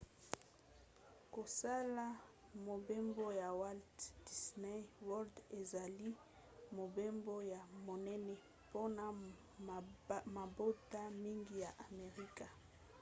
[1.33, 2.05] kosala
[2.67, 3.91] mobembo na walt
[4.25, 6.07] disney world ezali
[6.77, 8.33] mobembo ya monene
[8.65, 9.05] mpona
[10.35, 12.45] mabota mingi ya amerika